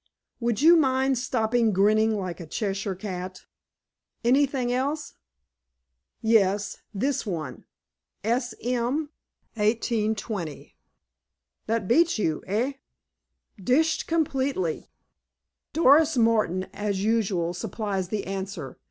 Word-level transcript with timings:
Would 0.39 0.63
you 0.63 0.77
mind 0.77 1.19
stopping 1.19 1.71
grinning 1.73 2.17
like 2.17 2.39
a 2.39 2.47
Cheshire 2.47 2.95
cat?" 2.95 3.43
"Anything 4.23 4.73
else?" 4.73 5.13
"Yes. 6.23 6.81
This 6.91 7.23
one: 7.23 7.65
'S. 8.23 8.55
M.? 8.63 9.11
1820.' 9.53 10.75
That 11.67 11.87
beats 11.87 12.17
you, 12.17 12.41
eh?" 12.47 12.73
"Dished 13.63 14.07
completely." 14.07 14.89
"Doris 15.71 16.17
Martin, 16.17 16.63
as 16.73 17.03
usual, 17.03 17.53
supplies 17.53 18.07
the 18.07 18.25
answer. 18.25 18.79